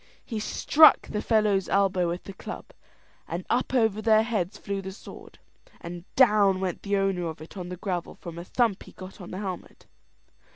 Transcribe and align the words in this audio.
He 0.25 0.39
struck 0.39 1.03
the 1.09 1.21
fellow's 1.21 1.69
elbow 1.69 2.07
with 2.09 2.23
the 2.23 2.33
club, 2.33 2.65
and 3.27 3.45
up 3.51 3.71
over 3.75 4.01
their 4.01 4.23
heads 4.23 4.57
flew 4.57 4.81
the 4.81 4.91
sword, 4.91 5.37
and 5.79 6.05
down 6.15 6.59
went 6.59 6.81
the 6.81 6.97
owner 6.97 7.27
of 7.27 7.39
it 7.39 7.55
on 7.55 7.69
the 7.69 7.77
gravel 7.77 8.15
from 8.15 8.39
a 8.39 8.43
thump 8.43 8.81
he 8.81 8.93
got 8.93 9.21
on 9.21 9.29
the 9.29 9.37
helmet. 9.37 9.85